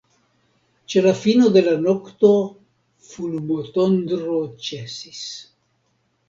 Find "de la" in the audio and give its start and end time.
1.57-1.75